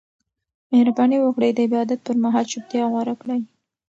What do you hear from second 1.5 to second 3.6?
د عبادت پر مهال چوپتیا غوره کړئ.